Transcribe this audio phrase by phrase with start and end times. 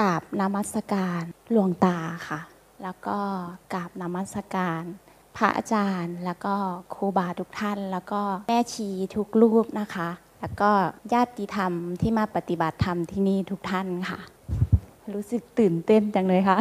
[0.00, 2.40] กราบนมัสการหลวงตาค่ะ
[2.82, 3.18] แล้วก็
[3.74, 4.82] กราบนมัสการ
[5.36, 6.54] พระอาจารย์ แล้วก็
[6.94, 10.08] ครูบาทุกท่าน แล้วก็แม่ชีทุกรูปนะคะ
[10.40, 10.70] แล้วก็
[11.12, 14.20] ญาติธรรมที่มาปฏิบัติธรรมที่นี่ทุกท่านค่ะ
[15.14, 16.58] รู้สึกตื่นเต้นจังเลยค่ะ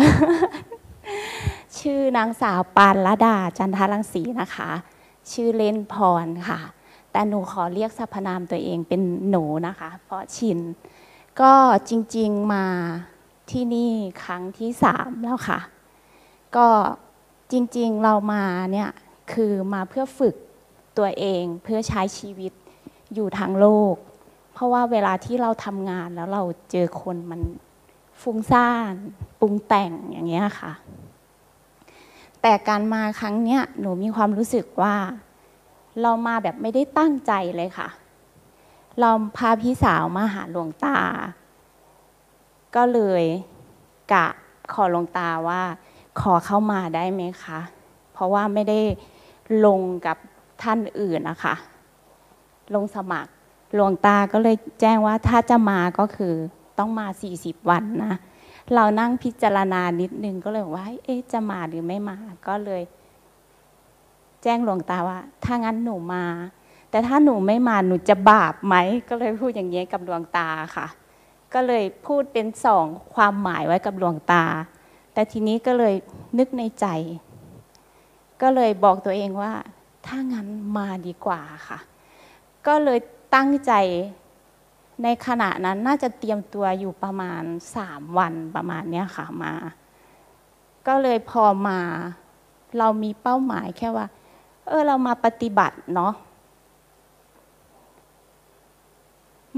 [1.80, 4.70] ชื่อนางสาวปานละดาจันทรังสีนะคะ
[5.32, 5.96] ชื่อเล่นพ
[6.26, 6.60] รค่ะ
[7.12, 10.60] แต่หนูขอเรียกสรรพนามตัวเองเป็นหนูนะคะ เพราะชิน
[11.42, 11.54] ก็
[11.90, 12.66] จริง ๆ มา
[13.52, 13.92] ที่นี่
[14.24, 15.60] ครั้งที่สามแล้วค่ะ
[16.56, 16.68] ก็
[17.52, 18.90] จริงๆเรามาเนี่ย
[19.34, 20.36] คือมาเพื่อฝึก
[20.98, 22.54] ตัวเองเพื่อใช้ชีวิต
[23.14, 23.96] อยู่ทางโลก
[24.54, 27.42] เพราะว่าเวลาที่เราทำงานแล้วเราเจอคนมัน
[28.22, 28.94] ฟุ้งซ่าน
[29.40, 30.72] ปรุงแต่งอย่างเงี้ยค่ะ
[32.42, 34.96] แต่การมาครั้งเนี้ยหนูมีความรู้สึกว่า
[36.02, 37.90] เรามาแบบไม่ได้ตั้งใจเลยค่ะ
[39.00, 40.98] เราพาพี่สาวมาหาหลวงตา
[42.76, 43.24] ก็เลย
[44.14, 44.28] กะ
[44.74, 45.62] ขอหลวงตาว่า
[46.20, 47.60] ขอเข้ามาได้ไหมคะ
[48.14, 48.80] เพราะว่าไม่ได้
[49.66, 50.18] ลงกับ
[50.64, 51.56] ท่านอื่นนะคะ
[52.76, 53.32] ลงสมัคร
[53.74, 56.34] หลวงตาก็เลยแจ้งว่าถ้าจะมาก็คือ
[56.78, 58.16] ต้องมา 40 วันนะ
[58.74, 62.18] เรานั่งพิจารณานิดนึงก็เลยว่า เอ๊ะจะมาหรือไม่มา
[62.48, 62.84] ก็เลย
[64.44, 66.24] แจ้งหลวงตาว่า ถ้างั้นหนูมา
[66.90, 68.76] แต่ถ้าหนูไม่มาหนูจะบาปไหม
[69.10, 70.88] ก็เลยพูดอย่างนี้กับหลวงตาค่ะ
[71.54, 74.46] ก็เลยพูดเป็นสองความหมายไว้กับหลวงตา
[75.14, 75.96] แต่ทีนี้ก็เลย
[76.38, 76.86] นึกในใจ
[78.42, 79.54] ก็เลยบอกตัวเองว่า
[80.06, 81.80] ถ้างั้นมาดีกว่าค่ะ
[82.68, 83.00] ก็เลย
[83.36, 83.74] ตั้งใจ
[85.04, 87.44] ในขณะนั้นน่าจะเตรียมตัวอยู่ประมาณ
[87.76, 89.54] สามวันประมาณเนี้ยค่ะมา
[90.88, 91.80] ก็เลยพอมา
[92.78, 94.06] เรามีเป้าหมายแค่ว่า
[94.68, 96.14] เออเรามาปฏิบัติเนาะ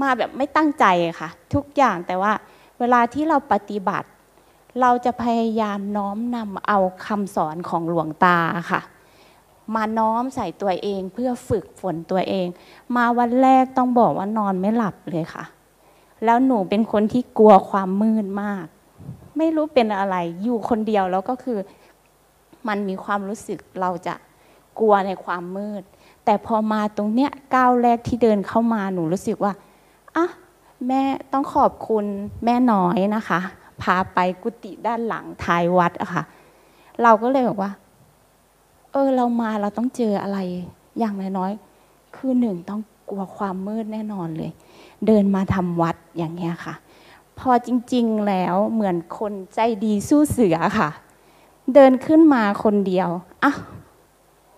[0.00, 0.84] มาแบบไม่ตั้งใจ
[1.20, 2.32] ค่ะ ทุกอย่างแต่ว่า
[2.78, 4.08] เวลาที่เราปฏิบัติ
[4.80, 8.38] เราจะพยายามน้อมนำเอาคำสอนของหลวงตา
[8.70, 8.80] ค่ะ
[9.74, 12.46] มาน้อมใส่ตัวเองเพื่อฝึกฝนตัวเอง
[12.96, 15.44] มาวันแรกต้องบอกว่านอนไม่หลับเลยค่ะ
[16.24, 18.66] แล้วหนูเป็นคนที่กลัวความมืดมาก
[19.36, 21.58] ไม่รู้เป็นอะไรอยู่คนเดียวแล้วก็คือ
[22.68, 24.14] มันมีความรู้สึกเราจะ
[24.78, 25.82] กลัวในความมืด
[26.24, 29.52] แต่พอมาตรงเนี้ยก้าวแรกที่เดินเข้ามาหนูรู้สึกว่า
[30.16, 30.26] อะ
[30.88, 31.02] แม่
[31.32, 32.04] ต้องขอบคุณ
[32.44, 33.40] แม่น้อยนะคะ
[33.82, 36.22] พาไปกุฏิด้านหลังท้ายวัดอะค่ะ
[37.02, 37.72] เราก็เลยบอกว่า
[38.92, 40.38] เออเรามาเราต้องเจออะไร
[40.98, 42.80] อย่างน้อยๆคือหนึ่งต้อง
[43.10, 44.50] กลัวความมืดแน่นอนเลย
[45.06, 46.74] เดินมาทำวัดอย่างเงี้ยค่ะ
[47.38, 50.90] พอจริงๆแล้วเหมือนคนใจดีสู้เสือค่ะ
[51.74, 53.08] เดินขึ้นมาคนเดียว
[53.44, 53.52] อะ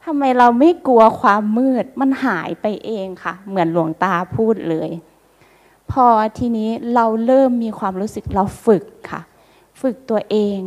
[0.04, 4.90] ทำไมเราไม่กลัวความมืดมันหายไปเองค่ะ เหมือนหลวงตาพูดเลย
[5.92, 6.06] พอ
[6.38, 9.20] ทีนี้เราเริ่มมีความรู้สึกเราฝึกค่ะ
[9.80, 10.58] ฝึกตัวเอง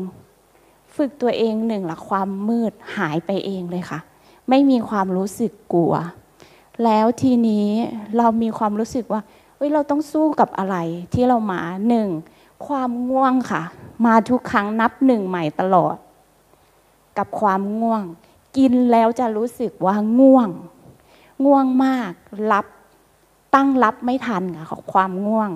[0.96, 4.00] ฝึกตัวเองหนึ่งละความมืดหายไปเองเลยค่ะ
[4.50, 5.94] ไม่มีความรู้สึกกลัว
[6.84, 7.68] แล้วทีนี้
[8.18, 9.22] เรามีความรู้สึกว่า
[9.56, 10.76] เฮ้ยเราต้องสู้กับอะไร
[11.14, 12.10] ที่เรามาหนึ่ง
[12.68, 13.64] ความง่วงค่ะ
[14.06, 15.96] มาทุกครั้งนับหนึ่งใหม่ตลอด
[17.18, 18.04] กับความง่วง
[18.58, 20.50] กินแล้วจะรู้สึกว่าง่วง
[21.46, 22.12] ง่วงมาก
[22.52, 22.66] รับ
[23.56, 25.52] ตั้งรับไม่ทันค่ะของความง่วง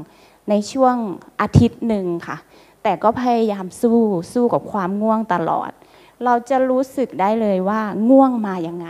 [0.49, 0.95] ในช่วง
[1.41, 2.37] อาทิตย์หนึ่งค่ะ
[2.83, 3.99] แต่ก็พยายามสู้
[4.33, 5.71] สู้กับความง่วงตลอด
[6.23, 8.87] เราจะรู้สึกได้เลยว่าง่วงมายังไง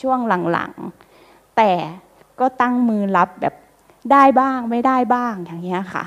[0.00, 0.18] ช่วง
[0.50, 1.70] หลังๆ แต่
[2.40, 3.54] ก็ตั้งมือรับแบบ
[4.12, 6.04] ได้บ้างไม่ได้บ้างอย่างเงี้ยค่ะ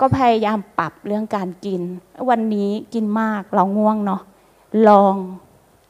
[0.00, 1.82] ก็พยายามปรับเรื่องการกิน
[2.28, 4.22] วันนี้กินมากเราง่วงเนาะ
[4.88, 5.16] ลอง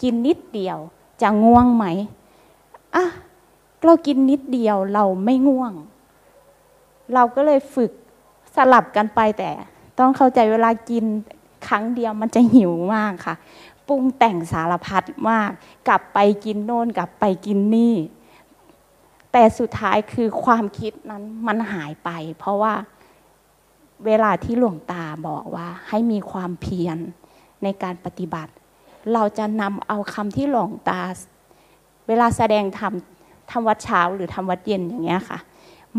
[0.02, 0.78] กินนิดเดียว
[1.22, 1.84] จะง่วงไหม
[2.94, 3.04] อะ
[3.84, 5.72] เรากินนิดเดียวเราไม่ง่วง
[7.14, 7.92] เราก็เลยฝึก
[8.56, 9.50] สลับกันไปแต่
[9.98, 11.04] ต้องเข้าใจเวลากิน
[11.68, 13.34] ครั้งเดียวมันจะหิวมากค่ะ
[13.88, 15.50] ปรุงแต่งสารพัดมาก
[15.88, 17.94] กลับไปกินโน่นกลับไปกินนี่
[19.32, 22.74] แต่สุดท้ายคือความคิดนั้นมันหายไป เพราะว่า
[24.06, 26.98] เวลาที่หลวงตาบอกว่า ให้มีความเพียร
[27.62, 28.52] ในการปฏิบัติ
[29.12, 31.02] เราจะนำเอาคำที่หลวงตา
[32.08, 32.92] เวลาแสดงธรรม
[33.52, 35.38] ทำวัดเช้าหรือทำวัดเย็นอย่างเงี้ยค่ะ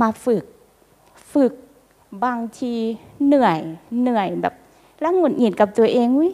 [0.01, 0.44] มาฝึก
[1.33, 1.53] ฝึก
[2.23, 2.73] บางที
[3.25, 3.59] เหนื่อย
[4.01, 4.53] เหนื่อยแบบ
[5.01, 6.29] แล้วหงุดหงิดกับตัวเองวิ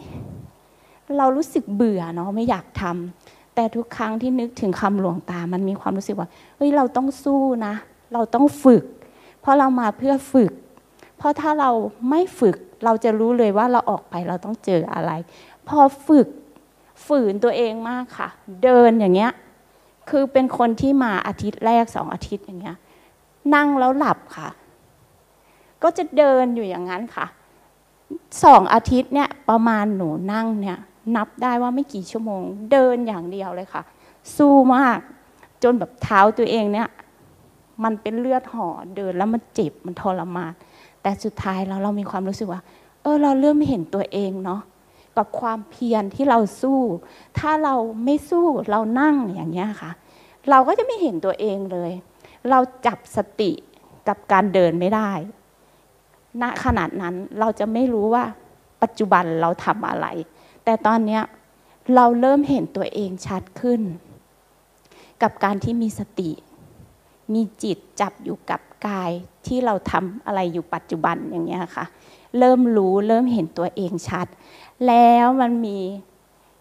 [1.18, 7.74] เรารู้สึกเบื่อเนาะไม่อยากทำแต่ทุกครั้งที่นึกถึงคำหลวงตา มันมีความรู้สึกว่าเฮ้ยเราต้องสู้นะ
[8.12, 8.84] เราต้องฝึก
[9.40, 10.52] เพราะเรามาเพื่อฝึก
[11.18, 11.70] เพราะถ้าเรา
[12.10, 15.12] ไม่ฝึกเราจะรู้เลยว่าเราออกไปเราต้องเจออะไร
[15.68, 15.78] พอ
[16.08, 16.26] ฝึก
[17.06, 18.28] ฝืนตัวเองมากค่ะ
[18.62, 19.32] เดินอย่างเงี้ย
[20.08, 22.76] คือเป็นคนที่มาอาทิตย์แรกสองอาทิตย์อย่างเงี้ย
[23.54, 24.48] นั่งแล้วหลับค่ะ
[25.82, 27.26] ก็จะเดินอยู่อย่างนั้นค่ะ
[28.44, 30.78] สองอาทิตย์เนี่ยประมาณหนูนั่งเนี่ย
[31.16, 32.42] นับได้ว่าไม่กี่ชั่วโมง
[32.72, 33.82] เดินอย่างเดียวเลยค่ะ
[34.36, 34.98] สู้มาก
[35.62, 36.88] จนแบบเท้าตัวเองเนี่ย
[37.84, 40.52] มันเป็นเลือดห่อเดินแล้วมันเจ็บมันทรมาน
[41.02, 42.62] แต่สุดท้ายแล้วเรามีความรู้สึกว่า
[43.02, 44.60] เออ เราเริ่มเห็นตัวเองเนาะ
[45.16, 46.80] กับความเพียรที่เราสู้
[47.38, 47.74] ถ้าเรา
[48.04, 49.90] ไม่สู้เรานั่งอย่างเงี้ยค่ะ
[50.50, 51.90] เราก็จะไม่เห็นตัวเองเลย
[52.50, 53.52] เราจับสติ
[54.08, 55.10] กับการเดินไม่ได้
[56.42, 58.24] ณขนาดนั้นเราจะไม่รู้ว่า
[58.82, 60.06] ปัจจุบันเราทำอะไร
[60.64, 61.22] แต่ตอนเนี้ย
[61.94, 63.80] เราเริ่มเห็นตัวเองชัดขึ้น
[65.22, 66.30] กับการที่มีสติ
[67.34, 69.10] มีจิตจับอยู่กับกาย
[69.46, 71.84] ที่เราทำอะไรอยู่ปัจจุบันอย่างเงี้ยค่ะ
[72.38, 74.26] เริ่มรู้เริ่มเห็นตัวเองชัด
[74.86, 75.78] แล้วมันมี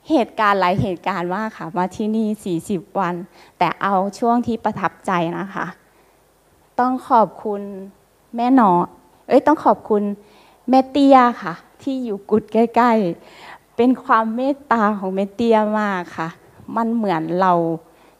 [0.10, 3.16] เหตุการณ์หลายเหตุการณ์มาค่ะมาที่นี่ 40 วัน
[3.58, 5.66] แต่เอาช่วงที่ประทับใจนะคะ
[6.80, 7.62] ต้องขอบคุณ
[8.36, 8.72] แม่หนอ
[9.28, 10.04] เอ้ยต้องขอบคุณ
[10.70, 12.92] แม่เตี้ยค่ะ ที่อยู่กุดใกล้
[13.36, 16.30] ๆ เป็นความเมตตาของแม่เตี้ยมากค่ะ
[16.76, 17.54] มันเหมือนเรา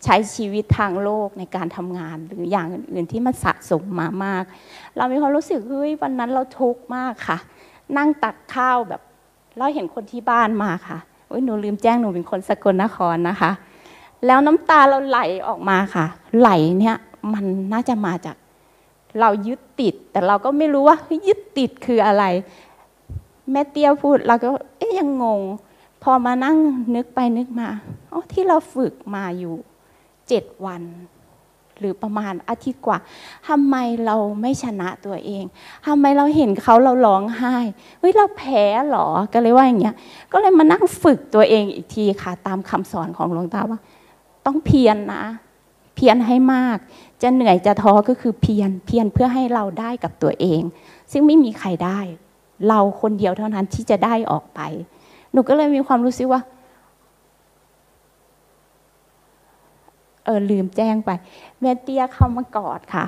[0.04, 4.44] ใช้ชีวิตทางโลกในการทำงาน หรืออย่างอื่นๆที่มันสะสมมามาก
[4.98, 7.38] เรามีความรู้สึกเฮ้ยวันนั้นเราทุกข์มากค่ะ
[7.98, 9.02] นั่งตักข้าวแบบ
[9.58, 10.98] เราเห็นคนที่บ้านมาค่ะ
[11.28, 13.52] โอ้ยหนูลืมแจ้งหนูเป็นคนสกลนครนะคะ
[14.26, 16.06] แล้วน้ำตาเราไหลออกมาค่ะ
[16.40, 16.50] ไหล
[16.80, 16.96] เนี่ย
[17.34, 18.36] มันน่าจะมาจาก
[19.20, 20.98] เรายึดติด แต่เราก็ไม่รู้ว่า
[21.28, 22.24] ยึดติดคืออะไร
[23.52, 25.42] แม่เตี้ยพูดเราก็เอ๊ยยังงง
[26.04, 26.58] พอมานั่ง
[26.96, 27.68] นึกไปนึกมา
[28.12, 29.56] อ๋อที่เราฝึกมาอยู่
[30.30, 30.84] เจ็ดวัน
[31.80, 32.98] หรือประมาณอาทิตย์กว่า
[33.48, 35.44] ทำไมเราไม่ชนะตัวเอง
[35.88, 37.56] ทำไมเราเห็นเขาเราร้องไห้
[38.00, 39.96] เฮ้ยเราแพ้หรอก็เลยว่าอย่างเงี้ย
[40.32, 43.80] ก็เลยมานั่งฝึกตัวเองอีกทีค่ะ ตามคำสอนของหลวงตาว่า
[44.46, 45.24] ต้องเพียรนนะ
[45.96, 46.78] เพียรให้มาก
[47.22, 50.62] จะเหนื่อยจะท้อก็คือเพียรเพียรเพื่อให้เราได้กับตัวเอง
[51.12, 52.00] ซึ่งไม่มีใครได้
[52.68, 54.60] เราคนเดียวเท่านั้นที่จะได้ออกไป
[55.32, 56.42] หนูก็เลยมีความรู้สึกว่า
[60.30, 61.10] ออลืมแจ้งไป
[61.62, 63.06] แม่เตี้ยเข้ามากอดค่ะ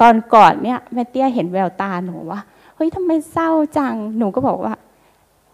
[0.00, 2.40] ตอนกอดเนี่ยแม่เตี้ยเห็นแววตาหนูว่า
[2.76, 4.74] เฮ้ยทำไมเศร้าจังหนูก็บอกว่า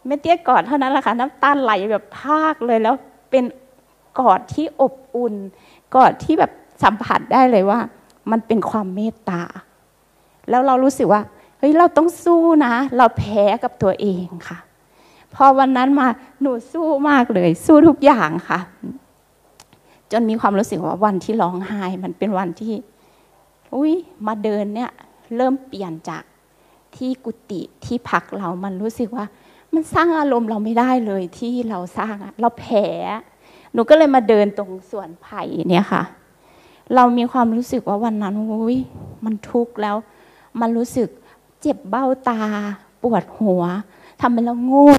[0.06, 2.94] แม่เตี้ยกอดเท่านั้นแหละค่ะน้ำตาไหลแบบพากเลยแล้ว
[3.31, 3.44] เป็น
[4.20, 5.34] กอดที่อบอุ่น
[5.94, 6.52] กอดที่แบบ
[6.82, 7.78] สัมผัสได้เลยว่า
[8.31, 9.43] มันเป็นความเมตตา
[10.50, 11.23] แล้วเรารู้สึกว่า
[11.58, 14.58] เฮ้ยเราต้องสู้นะ เราแพ้กับตัวเองค่ะ
[15.34, 16.06] พอวันนั้นมา
[16.40, 18.58] หนูสู้มากเลย สู้ทุกอย่างค่ะ
[20.12, 22.74] จนมีความรู้สึกว่าวันที่ร้องไห้มันเป็นวันที่
[23.74, 23.92] อุ้ย
[24.26, 24.90] มาเดินเนี่ย
[25.36, 26.22] เริ่มเปลี่ยนจาก
[26.96, 29.26] ที่กุฏิที่พักเรามันรู้สึกว่า
[29.74, 32.86] มันสร้างอารมณ์เราไม่ได้เลยที่เราสร้างเราแพ้
[33.72, 36.02] หนูก็เลยมาเดินตรงสวนไผ่เนี่ยค่ะ
[36.94, 38.78] เรามีความรู้สึกว่าวันนั้นอุ้ย
[39.24, 39.96] มันทุกข์แล้ว
[40.60, 41.08] มันรู้สึก
[41.60, 42.40] เจ็บเบ้าตา
[43.02, 43.62] ปวดหัว
[44.20, 44.90] ทำให้เราโง่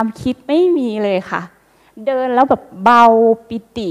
[0.00, 1.42] ความคิดไม่มีเลยค่ะ
[2.06, 3.04] เดินแล้วแบบเบา
[3.48, 3.90] ปิติ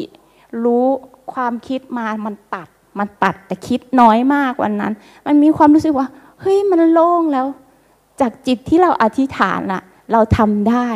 [0.63, 0.85] รู้
[1.33, 2.67] ความคิดมามันตัด
[2.99, 4.93] มันตัดแต่คิดน้อยมากวันนั้น
[5.25, 6.07] มันมีความรู้สึกว่า
[6.41, 7.45] เฮ้ยมันโล่งแล้ว
[8.21, 10.89] จากจิตที่เราอธิษฐานอะเราทำได้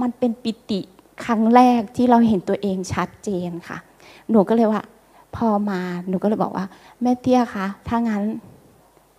[0.00, 0.80] มันเป็นปิติ
[1.24, 3.78] ครั้งแรกที่เราเห็นตัวเองชัดเจนค่ะ
[4.30, 4.82] หนูก็เลยว่า
[5.36, 6.66] พอมาหนูก็เลยบอกว่า
[7.02, 8.22] แม่เตี้ยคะถ้างั้น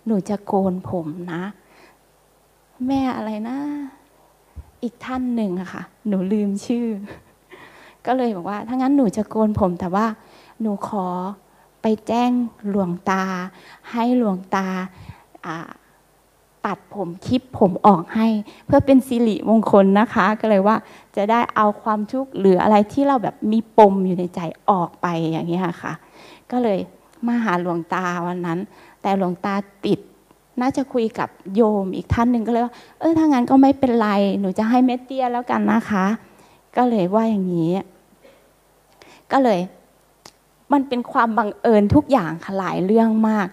[0.06, 1.42] หนูจะโกนผมนะ
[2.86, 3.58] แม่อะไรนะ
[4.82, 6.86] อีกท่านหนึ่งอะค่ะ หนูลืมชื่อ
[8.06, 10.06] ก็เลยบอกว่า ถ้างั้นหนูจะโกนผม แต่ว่า
[10.60, 11.06] หนูขอ
[11.82, 12.30] ไปแจ้ง
[12.68, 13.24] หลวงตา
[13.90, 14.66] ให้หลวงตา
[16.66, 18.28] ตัดผมคลิปผมออกให้
[18.66, 20.76] เพื่อเป็นสิริมงคลนะคะ ก็เลยว่า
[21.16, 25.92] จะได้เอาความทุกข์หรืออะไรที่เราแบบมีปมอยู่ในใจออกไปอย่างนี้ค่ะ
[26.50, 26.78] ก็เลย
[27.26, 28.58] มาหาหลวงตาวันนั้น
[29.02, 29.54] แต่หลวงตา
[29.86, 30.00] ติด
[30.60, 34.08] น่าจะคุยกับโยมอีกท่านหนึ่งก็เลยว่าเออถ้างั้นก็ไม่เป็นไร
[34.40, 36.06] หนูจะให้เมตเตียแล้วกันนะคะ
[36.76, 37.72] ก็เลยว่าอย่างนี้
[39.32, 39.60] ก็เลย
[40.72, 43.46] มันเป็นความบังเอิญทุกอย่างค่ะหลายเรื่องมาก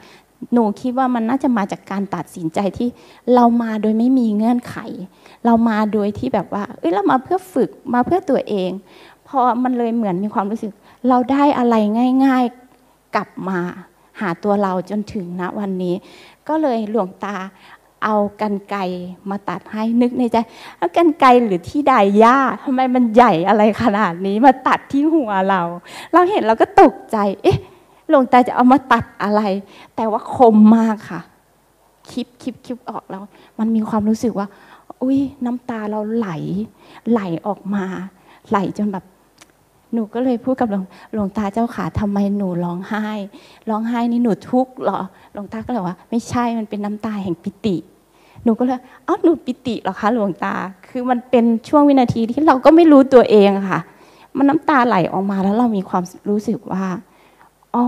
[0.54, 2.89] หนูคิดว่ามันน่าจะมาจากการตัดสินใจที่
[3.34, 4.75] เรามาโดยไม่มีเงื่อนไข
[5.46, 8.72] เรามาโดยที่แบบว่า เอ้ยเรามาเพื่อฝึกมาเพื่อตัวเอง
[9.27, 10.72] พอมันเลยเหมือนมีความรู้สึก
[11.10, 11.75] เราได้อะไร
[12.25, 12.44] ง่าย
[12.80, 13.60] ๆกลับมา
[14.20, 15.96] หาตัวเราจนถึงณวันนี้
[16.50, 17.36] ก็เลยหลวงตา
[18.04, 18.77] เอากันไก
[19.30, 20.38] มาตัดให้นึกในใจ
[20.77, 25.62] เอากันไกหรือที่ใดย่าทำไมมันใหญ่อะไรขนาดนี้มาตัดที่หัวเรา
[26.13, 27.58] เราเห็นเราก็ตกใจ เอ๊ะ
[28.10, 29.42] หลวงตาจะเอามาตัดอะไร
[29.96, 31.22] แต่ว่าคมมากค่ะ
[32.10, 33.24] คลิปคลิปคลิปออกแล้ว
[33.60, 34.48] มันมีความรู้สึกว่า
[35.01, 36.30] อุ้ยน้ำตาเราไหล
[37.12, 37.86] ไหลออกมา
[38.50, 39.06] ไหลจนแบบ
[39.94, 40.75] หนูก็เลยพูดกับหล
[41.22, 43.10] วงงตาเจ้าขาทำไมหนูร้องไห้
[43.70, 45.00] ร้องไห้นี่หนูทุกข์หรอ
[45.34, 47.75] หลวงตาก็เลยว่าไม่ใช่มันเป็นน้ำตาแห่งปิติ
[48.44, 50.53] หนูก็เลยอ้าหนูปิติหรอคะหลวงตา
[50.88, 53.79] คือมันเป็นช่วงวินาทีที่เราก็ไม่รู้ตัวเองค่ะ
[54.38, 56.86] มันน้ำตาไหลออกมาแล้วเรามีความรู้สึกว่า
[57.75, 57.86] อ๋อ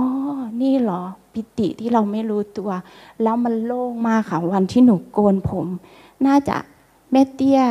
[0.61, 1.01] นี่เหรอ
[1.33, 2.69] ปิติที่เราไม่รู้ตัว
[3.23, 5.65] แล้วมันโล่งมากค่ะวันที่หนูโกนผม
[6.27, 6.57] น่าจะ
[7.11, 7.61] แม่เตี้ย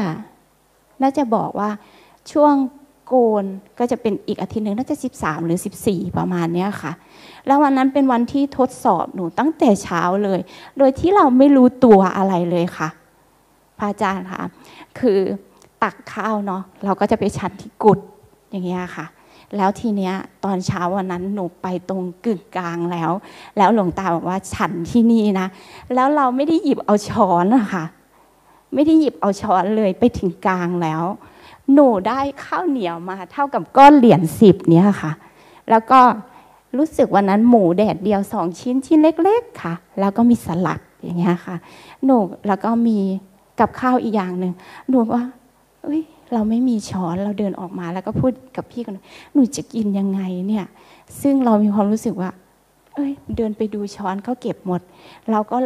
[1.02, 1.70] น่าจะบอกว่า
[2.32, 2.54] ช่วง
[3.08, 3.44] โกน
[3.78, 6.92] ก็จะเป็นอีกอาทิตย์หนึ่งน่าจะ 13 หรือ 14 ประมาณนี้ค่ะ
[7.46, 10.40] แล้ววันนั้นเป็นวันที่ทดสอบหนูตั้งแต่เช้าเลย
[10.78, 12.88] โดยที่เราไม่รู้ตัวอะไรเลยค่ะ
[13.78, 14.42] พระอาจารย์ค่ะ
[14.98, 15.18] คือ
[15.82, 17.98] ตักข้าวเนาะเราก็จะไปชันที่กุด
[18.50, 19.06] อย่างเงี้ยค่ะ
[19.56, 23.10] แล้วทีเนี้ยตอนเช้าวันนั้นหนูไปตรงกึ่งกลางแล้ว
[23.58, 25.46] แล้วหลวงตาบอกว่าฉันที่นี่นะ
[25.94, 27.84] แล้วเราไม่ได้หยิบเอาช้อนอะค่ะ
[28.74, 31.02] ไม่ได้หยิบเอาช้อนเลยไปถึงกลางแล้ว
[31.74, 35.12] หนูได้ข้าวเหนียวมาเท่ากับก้อนเหรียญสิบเนี้ยค่ะ
[35.70, 36.00] แล้วก็
[36.76, 41.56] รู้สึกวันนั้นหมูแดดเดียวสองชิ้นชิ้นเล็ก ๆ ค่ะ แล้วก็มีสลัดอย่างเงี้ยค่ะ
[42.04, 42.98] หนูแล้วก็มี
[43.60, 44.52] กับข้าวอีกอย่างหนึ่ง
[44.88, 45.22] หนูว่า
[45.82, 48.98] เอ้ยเราไม่มีช้อนเราเดินออกมาแล้วก็พูดกับพี่กัน
[49.34, 50.66] หนูจะกินยังไงเนี่ย
[51.20, 52.30] ซึ่งเรามีความรู้สึกว่า
[52.94, 54.80] เอ้ย เดินไปดูช้อนเขาเก็บหมด
[55.30, 55.56] เราก็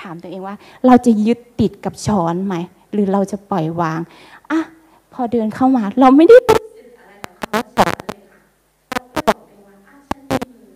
[0.00, 2.56] ถามตัวเองว่า เราจะยึดติดกับช้อนไหม
[2.92, 4.00] หรือเราจะปล่อยวาง
[5.18, 8.40] อะพอเดินเข้ามา เราไม่ได้รู้สึกอะไรกับเขาสอนเลยค่ะ
[8.90, 10.74] เราบอกไปว่าอ้าวฉันมีมือ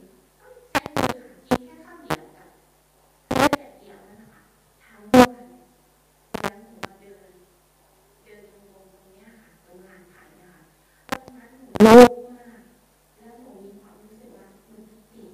[0.70, 2.48] ใช้มือกินแค่ข้าวเหนียวกับ
[3.28, 4.42] แค่แต่เดียวนั่นนะคะ
[4.82, 5.32] ทั้งวัน
[6.32, 7.30] แล้วหนูมาเดิน
[8.24, 10.60] เดินตรงตรงนี้ค่ะตรงลานไผ่นะคะ
[11.10, 11.50] ตรงนั้น
[11.82, 12.60] หนูโล่งมาก
[13.18, 14.78] แล้วหนูมีความรู้สึกว่าหนู
[15.12, 15.30] ติด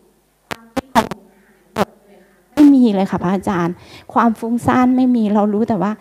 [0.49, 3.75] ความคิดของหนูหายหมดเลยค่ะไม่มีเลยค่ะพระอาจารย์
[4.13, 5.93] ความฟุ้งซ่านไม่มีเรารู้แต่ว่า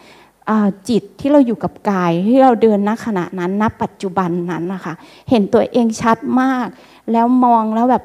[0.89, 4.94] จิตที่เราอยู่กับกายที่เราเดินณขณะนั้นณปัจจุบันนั้นนะคะ
[5.30, 6.68] เห็นตัวเองชัดมาก
[7.12, 8.04] แล้วมองแล้วแบบ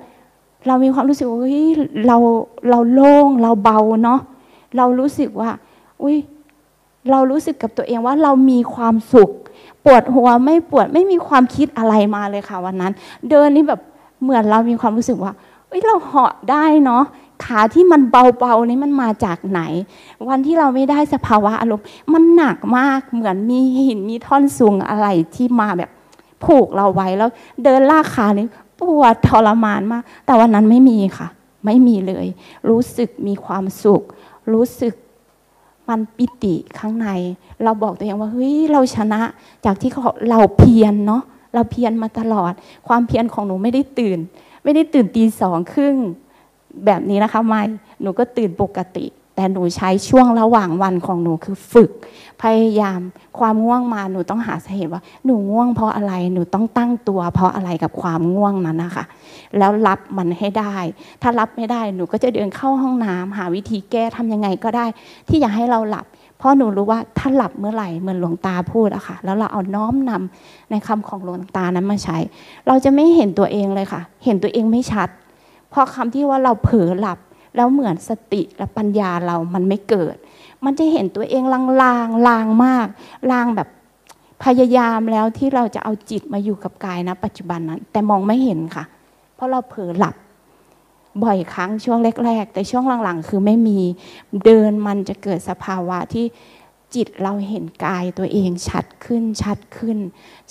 [0.67, 1.69] เรามีความรู้สึกว่าเฮ้ย
[2.07, 2.17] เรา
[2.71, 4.21] เราโล่งเราเบาเนาะ
[4.77, 5.51] เรารู้สึกว่า
[6.03, 6.17] อุ้ย
[7.11, 9.31] เรารู้สึกกับตัวเองว่าเรามีความสุข
[9.85, 12.93] ปวดหัวไม่ปวดไม่มีความคิดอะไรมาเลยค่ะวันนั้น
[13.31, 13.81] เดินนี่แบบ
[14.23, 15.33] เหมือนเรามีความรู้สึกว่า
[15.69, 17.03] เฮ้ยเราเหาะได้เนาะ
[17.45, 19.61] ขาที่มันเบาๆนี่มันมาจากไหน
[20.29, 25.91] วันที่เราไม่ได้สภาวะอารมณ์ มันหนักมากเหมือนมีหินมีท่อนสูงอะไรที่มาแบบ
[26.45, 27.31] ผูกเราไว้แล้ว
[27.65, 28.47] เดินลากขานี่
[28.79, 31.29] ปวดทรมานมาก แต่วันนั้นไม่มีค่ะ
[31.65, 32.27] ไม่มีเลย
[32.69, 34.03] รู้สึกมีความสุข
[34.53, 34.95] รู้สึก
[35.89, 37.09] มันปิติข้างใน
[37.63, 39.21] เราบอกตัวเองว่าเฮ้ยเราชนะ
[39.65, 39.91] จากที่
[40.31, 41.23] เราเพียรเนาะ
[41.55, 42.53] เราเพียรมาตลอด
[42.89, 44.19] ความเพียรของหนูไม่ได้ตื่น
[44.65, 45.97] ไม่ได้ตื่นตีสองครึ่ง
[46.87, 47.63] แบบนี้นะคะไม่
[48.03, 51.91] หนูก็ตื่นปกติ แต่หนูใช้ช่วงระหว่างวันของหนูคือฝึก
[52.43, 53.01] พยายาม
[53.39, 59.05] ความง่วงมาหนูต้องหาสาเหตุว่า หนูง่วงเพราะอะไรหนูต้องตั้งตัว เพราะอะไรกับความง่วงนั้นนะคะ
[59.59, 60.77] แล้วรับมันให้ได้
[61.23, 64.87] ถ้ารับไม่ได้หนูก็จะเดินเข้าห้องน้ำหาวิธีแก้ทำยังไงก็ได้
[65.29, 66.07] ที่อยากให้เราหลับ
[66.39, 72.19] เพราะหนูรู้ว่าถ้าหลับเมื่อไหร่เหมือนหลวงตาพูดอะค่ะ แล้วเราเอาน้อมนำในคำของหลวงตานั้นมาใช้
[72.67, 75.09] เราจะไม่เห็นตัวเองเลยค่ะ เห็นตัวเองไม่ชัด
[75.73, 77.19] พอคำที่ว่าเราเผลอหลับ
[77.57, 80.17] แล้วเหมือนสติและปัญญาเรามันไม่เกิด
[80.65, 82.87] มันจะเห็นตัวเองลางลางลางมาก
[83.33, 83.69] ลางแบบ
[84.45, 88.85] พยายามแล้วที่เราจะเอาจิตมาอยู่กับกายนะปัจจุบันนั้น แต่มองไม่เห็นค่ะ
[89.35, 90.15] เพราะเราเผลอหลับ
[91.23, 93.79] บ่อยครั้งช่วงแรก ๆ แต่ช่วงหลังๆ คือไม่มี
[94.45, 96.25] เดินมันจะเกิดสภาวะที่
[96.95, 99.99] จิตเราเห็นกายตัวเองชัดขึ้นชัดขึ้น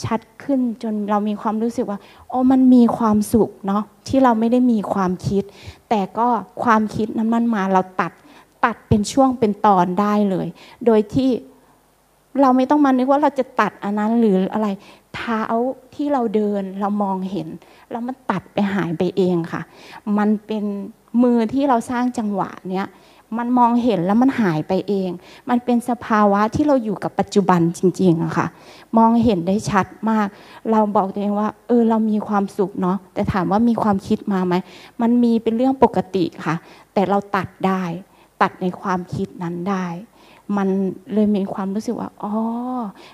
[0.04, 5.44] ชัดขึ้นจนเรามีความรู้สึกว่าโอ้มันมีความสุขเนาะที่เราไม่ได้มีความคิด
[5.90, 6.28] แต่ก็
[6.64, 8.12] ความคิดนั้นมันมาเราตัด
[8.66, 10.48] ตัดเป็นช่วงเป็นตอนได้เลย
[10.86, 11.30] โดยที่
[12.42, 14.68] เราไม่ต้องมานึกว่าเราจะตัดอันนั้นหรืออะไร
[15.16, 15.42] เท้า
[15.96, 17.48] ที่เราเดินเรามองเห็น
[17.92, 19.62] แล้วมันตัดไปหายไปเองค่ะ
[20.18, 20.66] มันเป็น
[21.24, 22.88] มือที่เราสร้างจังหวะเนี้ย
[23.38, 25.10] มันมองเห็นแล้วมันหายไปเอง
[25.50, 28.48] มันเป็นสภาวะที่เราอยู่กับปัจจุบันจริงๆอะค่ะ
[28.98, 30.28] มองเห็นได้ชัดมาก
[30.72, 34.54] เราบอกตัวเองว่า เออ เรามีความสุขเนาะ แต่ถามว่ามีความคิดมาไหม
[35.02, 36.56] มันมีเป็นเรื่องปกติค่ะ
[36.94, 37.84] แต่เราตัดได้
[38.42, 39.86] ตัดในความคิดนั้นได้
[40.58, 40.70] มัน
[41.14, 42.34] เลยมีความรู้สึกว่า อ๋อ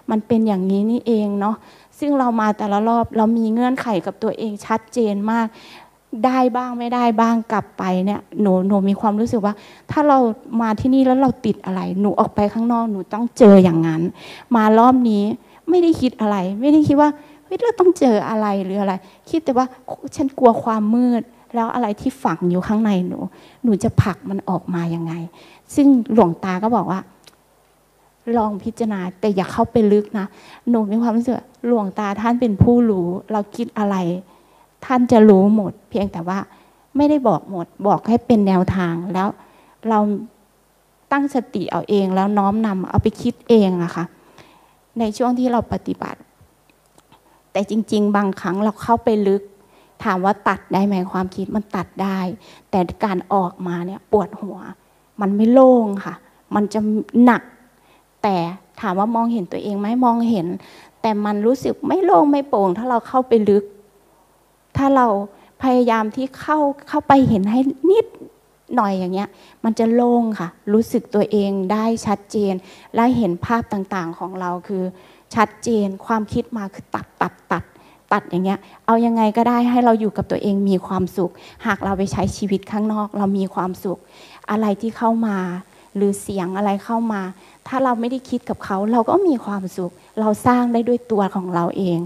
[0.09, 1.55] มันเป็นอย่างนี้นี่เองเนาะ
[1.99, 5.47] ซึ่งเรามาแต่ละรอบ เรามีเงื่อนไขกับตัวเองชัดเจนมาก
[6.25, 9.53] ได้บ้างไม่ได้บ้างกลับไปเนี่ยหนูหนูมีความรู้สึกว่า
[9.91, 10.17] ถ้าเรา
[10.61, 14.01] มาที่นี่แล้วเราติดอะไร หนูออกไปข้างนอกหนูต้องเจออย่างนั้น
[14.55, 15.23] มารอบนี้
[15.69, 17.09] ไม่ได้คิดอะไร ไม่ได้คิดว่า
[17.45, 18.93] เฮ้ยเราต้องเจออะไรหรืออะไร
[19.29, 19.65] คิดแต่ว่า
[20.15, 21.21] ฉันกลัวความมืด
[21.55, 23.19] แล้วอะไรที่ฝังอยู่ข้างในหนู
[23.63, 25.13] หนูจะผลักมันออกมายังไง
[25.75, 26.99] ซึ่งหลวงตาก็บอกว่า
[28.37, 30.25] ลองพิจารณาแต่อย่าเข้าไปลึกนะ
[30.69, 31.35] หนูมีความรู้สึก
[31.67, 33.95] หลวงตาท่านเป็นผู้รู้ เราคิดอะไร
[34.87, 36.39] ท่านจะรู้หมด เพียงแต่ว่า
[36.95, 39.27] ไม่ได้บอกหมด บอกให้เป็นแนวทางแล้ว
[39.89, 39.99] เรา
[41.11, 44.05] ตั้งสติเอาเองแล้วน้อมนำเอาไปคิดเองอะคะ่ะ
[44.99, 46.19] ในช่วงที่เราปฏิบัติ
[47.51, 49.41] แต่จริง ๆ บางครั้งเราเข้าไปลึก
[50.03, 52.19] ถามว่าตัดได้ไหมความคิดมันตัดได้
[52.69, 54.57] แต่การออกมาเนี่ยปวดหัว
[55.21, 56.15] มันไม่โล่งค่ะ
[56.55, 56.79] มันจะ
[57.23, 57.41] หนัก
[58.23, 58.35] แต่
[58.81, 60.47] ถามว่ามองเห็นตัวเองไหมมองเห็น
[61.01, 63.63] แต่มันรู้สึกไม่โล่งไม่โปร่ง ถ้าเราเข้าไปลึก
[64.77, 65.07] ถ้าเรา
[65.63, 66.57] พยายามที่เข้า
[66.87, 67.59] เข้าไปเห็นให้
[67.91, 68.05] นิด
[68.75, 69.29] หน่อยอย่างเงี้ย
[69.63, 72.53] มันจะโล่งค่ะ รู้สึกตัวเองได้ชัดเจน
[72.95, 74.83] และเห็นภาพต่างๆของเราคือ
[75.35, 77.63] ชัดเจนความคิดมาคือตัดตัดตัด
[78.11, 81.31] ตัดอย่างเงี้ย เอายังไงก็ได้ให้เราอยู่กับตัวเองมีความสุข
[81.65, 83.99] หากเราไปใช้ชีวิตข้างนอก เรามีความสุข
[84.51, 85.37] อะไรที่เข้ามา
[85.95, 87.21] หรือเสียงอะไรเข้ามา
[87.67, 91.99] ถ้าเราไม่ได้คิดกับเขา เราก็มีความสุข เราสร้างได้ด้วยตัวของเราเอง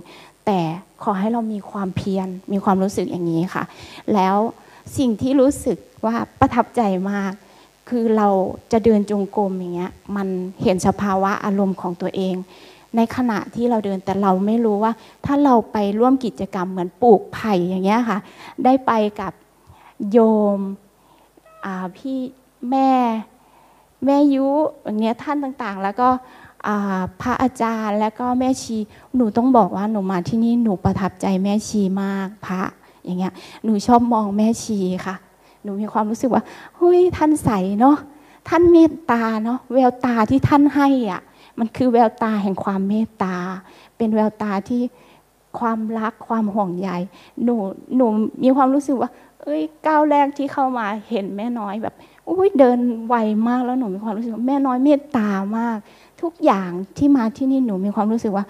[0.51, 0.65] แต่
[1.03, 3.63] ขอให้เรามีความเพียรมีความรู้สึกอย่างนี้ค่ะ
[4.13, 4.37] แล้ว
[4.97, 7.31] สิ่งที่รู้สึกว่าประทับใจมาก
[7.89, 8.29] คือเรา
[8.71, 10.27] จะเดินจงกรมอย่างเงี้ยมัน
[10.63, 12.35] เห็นสภาวะอารมณ์ของตัวเอง
[12.95, 14.91] ในขณะที่เราเดินแต่เราไม่รู้ว่า
[15.25, 18.17] ถ้าเราไปร่วมกิจกรรมเหมือนปลูกไผ่อย่างเงี้ยค่ะ
[18.65, 19.33] ได้ไปกับ
[20.11, 20.19] โย
[20.57, 20.59] ม
[21.97, 22.17] พี่
[22.71, 22.91] แม่
[24.05, 24.47] แม่ยุ
[24.83, 26.09] อย่างเงี้ยท่านต่างๆ แล้วก็
[27.21, 28.77] พระอาจารย์และก็แม่ชี
[29.15, 32.61] หนูต้องบอกว่าหนูมาที่นี่หนูประทับใจแม่ชีมากพระ
[33.03, 35.15] อย่างเงี้ยหนูชอบมองแม่ชีค่ะ
[35.63, 36.43] หนูมีความรู้สึกว่า
[36.75, 37.97] เฮ้ยท่านใสเนาะ
[38.47, 41.21] ท่านเมตตาเนาะแววตาที่ท่านให้อะ
[41.59, 43.35] มันคือแววตาแห่งความเมตตา
[43.97, 44.81] เป็นแววตาที่
[45.59, 46.89] ความรักความห่วงใย
[47.43, 47.55] หนู
[47.95, 48.05] หนู
[48.43, 49.09] มีความรู้สึกว่า
[49.43, 51.95] เอ้ยก้าวแรกที่เข้ามาเห็นแม่น้อยแบบ
[52.29, 53.15] อุ้ยเดินไว
[53.47, 55.77] มากแล้วหนูมีความรู้สึกว่าแม่น้อยเมตตามาก
[56.21, 58.45] ทุกอย่างที่มาที่นี่หนูมีความรู้สึกว่า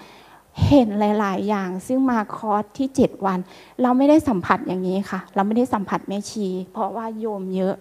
[0.67, 3.39] เห็นหลาย ๆ อย่าง ซึ่งมาคอร์สที่เจ็ดวัน
[3.81, 7.75] เราไม่ได้สัมผัสอย่างนี้ค่ะ เราไม่ได้สัมผัสแม่ชี เพราะว่าโยมเยอะ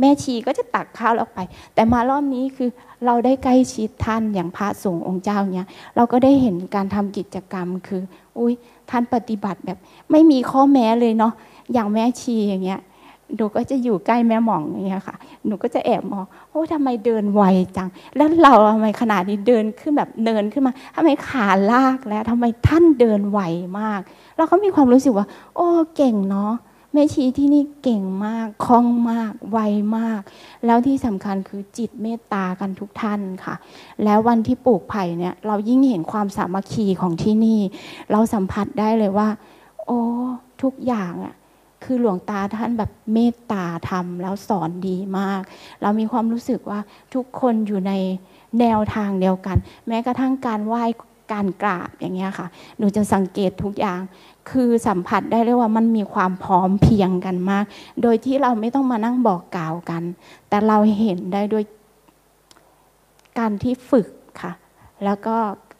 [0.00, 1.40] แม่ชีก็จะตักข้าวออกไป
[1.74, 2.70] แต่มารอบนี้คือ
[3.04, 8.02] เราได้ใกล้ชิดท่านอย่างพระสงฆ์องค์เจ้าเนี้ยเราก็ได้เห็นการทำกิจกรรมคือ
[8.38, 8.52] อุ้ย
[8.90, 9.78] ท่านปฏิบัติแบบ
[10.10, 11.32] ไม่มีข้อแม้เลยเนาะ
[11.72, 12.80] อย่างแม่ชีอย่างเงี้ย
[13.36, 17.42] หนูก็จะอยู่ใกล้แม่หมองอย่างเงี้ยค่ะ หนูก็จะแอบมองโอ้ทำไมเดินไว
[17.76, 23.40] จัง แล้วเราทำไมขนาดนี้เดินขึ้นแบบเนินขึ้นมาทำไมขาลากแล้วทำไมท่านเดินไว
[23.80, 24.00] มาก
[24.36, 26.54] เราก็มีความรู้สึกว่า โอ้เก่งเนาะ
[26.92, 29.58] แม่ชีที่นี่เก่งมากคล่องมาก ไว
[29.96, 30.20] มาก
[30.66, 33.54] แล้วที่สำคัญคือจิตเมตตากันทุกท่านค่ะ
[34.04, 37.60] แล้ววันที่ปลูกไผ่เนี่ย เรายิ่งเห็นความสามัคคีของที่นี่
[38.12, 39.28] เราสัมผัสได้เลยว่า
[39.86, 40.00] โอ้
[40.62, 41.34] ทุกอย่างอะ
[41.84, 45.42] คือหลวงตาท่านแบบเมตตาทำแล้วสอนดีมาก
[45.82, 46.80] เรามีความรู้สึกว่า
[47.14, 47.92] ทุกคนอยู่ใน
[48.60, 50.84] แนวทางเดียวกัน แม้กระทั่งการไหว้
[51.32, 52.46] การกราบอย่างเงี้ยค่ะ
[52.78, 54.00] หนูจะสังเกตทุกอย่าง
[54.50, 57.64] คือสัมผัสได้เลยว่ามันมีความพร้อมเพียงกันมาก
[58.02, 60.02] โดยที่เราไม่ต้องมานั่งบอกกล่าวกัน
[60.48, 61.64] แต่เราเห็นได้ด้วย
[63.38, 64.08] การที่ฝึก
[64.42, 64.52] ค่ะ
[65.04, 65.36] แล้วก็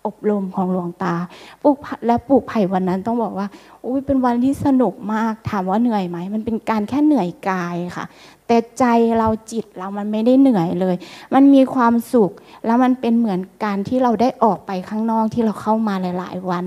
[0.06, 1.14] อบรมของหลวงตา
[1.62, 3.46] ปลูกและปลูกไผ่วันนั้นต้องบอกว่า
[3.84, 8.06] อุ้ยเป็นวันที่สนุกมากถามว่าเหนื่อยไหมมันเป็นการแค่เหนื่อยกายค่ะ
[8.46, 8.84] แต่ใจ
[9.18, 10.96] เราจิตเรามันไม่ได้เหนื่อยเลย
[11.34, 12.30] มันมีความสุข
[12.66, 16.64] แล้วมันเป็นเหมือนการที่เราได้ออกไปข้างนอกที่เราเข้ามาหลาย ๆ วัน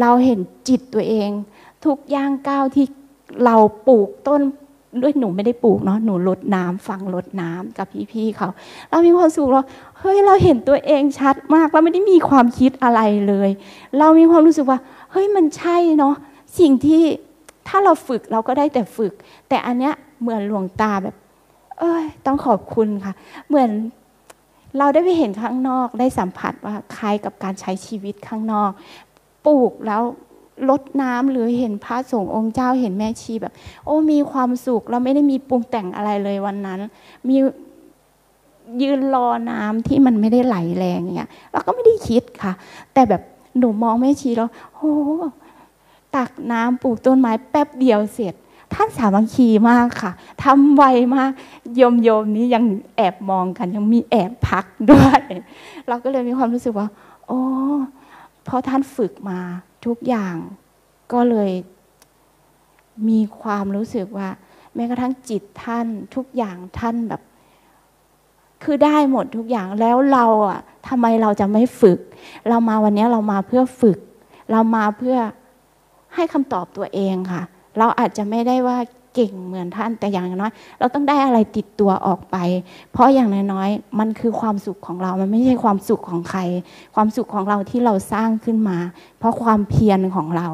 [0.00, 1.30] เราเห็นจิตตัวเอง
[1.84, 2.86] ทุกย่างก้าวที่
[3.44, 4.42] เราปลูกต้น
[5.02, 8.48] ด้วยหนูไม่ได้ปลูกเนาะหนูลดน้ำฟังลดน้ำกับพี่ๆเขา
[8.90, 9.62] เรามีความสุขเรา
[9.98, 13.50] เฮ้ยเราเห็นตัวเองชัดมาก เราไม่ได้มีความคิดอะไรเลย
[13.98, 14.78] เรามีความรู้สึกว่า
[15.12, 16.14] เฮ้ยมันใช่เนาะ
[16.58, 17.02] สิ่งที่
[17.68, 19.12] ถ้าเราฝึกเราก็ได้แต่ฝึก
[19.48, 21.16] แต่อันเนี้ยเหมือนหลวงตาแบบ
[21.78, 23.12] เอ้ยต้องขอบคุณค่ะ
[23.48, 23.70] เหมือน
[24.78, 28.70] เราได้ไปเห็นข้างนอกได้สัมผัสว่าคล้ายกับการใช้ชีวิตข้างนอก
[29.46, 30.02] ปลูกแล้ว
[30.70, 33.52] ลดน้ำหรือเห็นพระสงฆ์องค์เจ้าเห็นแม่ชีแบบ
[33.84, 36.78] โอ้มีความสุขเราไม่ได้มีปรุงแต่งอะไรเลยวันนั้น
[37.28, 37.36] มี
[38.82, 42.52] ยืนรอน้ำที่มันไม่ได้ไหลแรงเนี่ยเราก็ไม่ได้คิดค่ะ
[42.92, 43.22] แต่แบบ
[43.58, 44.94] หนูมองแม่ชีแล้วโอ้
[46.16, 48.34] ตักน้ำปลูกต้นไม้แป๊บเดียวเสร็จ
[48.74, 50.12] ท่านสามัคคีมากค่ะ
[50.44, 51.30] ทำไวมาก
[51.76, 52.64] โยมโยมนี้ยัง
[52.96, 55.22] แอบมองกัน ยังมีแอบพักด้วย
[55.88, 56.88] เราก็เลยมีความรู้สึกว่า
[57.26, 57.40] โอ้
[58.44, 59.40] เพราะท่านฝึกมา
[59.86, 60.34] ทุกอย่าง
[61.12, 61.50] ก็เลย
[63.08, 64.28] มีความรู้สึกว่า
[64.74, 67.22] แม้กระทั่งจิตท่านทุกอย่างท่านแบบ
[68.64, 71.98] คือได้หมดทุกอย่างแล้วเราอะทำไมเราจะไม่ฝึก
[72.48, 73.98] เรามาวันนี้เรามาเพื่อฝึก
[74.50, 75.18] เรามาเพื่อ
[76.14, 77.42] ให้คำตอบตัวเองค่ะ
[77.78, 78.78] เราอาจจะไม่ได้ว่า
[79.16, 82.36] เก่งเหมือนท่านแต่อย่างน้อย เราต้องได้อะไรติดตัวออกไป
[82.92, 86.40] เพราะอย่างน้อยๆมันคือความสุขของเรา มันไม่ใช่ความสุขของใคร
[86.94, 88.78] ความสุขของเราที่เราสร้างขึ้นมา
[89.18, 90.48] เพราะความเพียรของเรา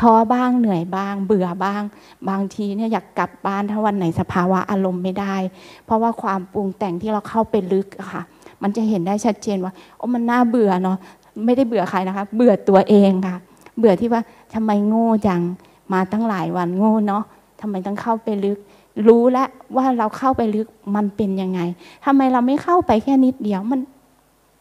[0.00, 1.82] ท้อบ้างเหนื่อยบ้าง เบื่อบ้าง
[2.28, 5.36] บางทีเนี่ยอยากกลับบ้านถ้าวันไหนสภาวะอารมณ์ไม่ได้
[5.84, 8.22] เพราะว่าความปรุงแต่งที่เราเข้าไปลึกค่ะ
[8.62, 10.96] มันจะเห็นได้ชัดเจนว่าโอ้มันน่าเบื่อเนาะ
[11.44, 13.36] ไม่ได้เบื่อใครนะคะ เบื่อตัวเองค่ะ
[13.78, 14.22] เบื่อที่ว่า
[14.54, 15.40] ทำไมโง่จัง
[15.92, 17.24] มาตั้งหลายวันโง่เนาะ
[17.60, 18.58] ทำไมต้องเข้าไปลึก
[19.06, 21.60] รู้แล้วว่าเราเข้าไปลึกมันเป็นยังไง
[22.04, 23.80] ทำไมเราไม่เข้าไปแค่นิดเดียวมัน